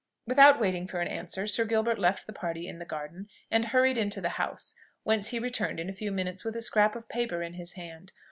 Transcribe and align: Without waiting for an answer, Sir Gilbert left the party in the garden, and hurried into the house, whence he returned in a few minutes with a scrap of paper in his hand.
Without 0.25 0.59
waiting 0.59 0.87
for 0.87 0.99
an 0.99 1.07
answer, 1.07 1.45
Sir 1.45 1.63
Gilbert 1.63 1.99
left 1.99 2.25
the 2.25 2.33
party 2.33 2.67
in 2.67 2.79
the 2.79 2.85
garden, 2.85 3.27
and 3.51 3.65
hurried 3.65 3.99
into 3.99 4.19
the 4.19 4.29
house, 4.29 4.73
whence 5.03 5.27
he 5.27 5.37
returned 5.37 5.79
in 5.79 5.89
a 5.89 5.93
few 5.93 6.11
minutes 6.11 6.43
with 6.43 6.55
a 6.55 6.61
scrap 6.63 6.95
of 6.95 7.07
paper 7.07 7.43
in 7.43 7.53
his 7.53 7.73
hand. 7.73 8.11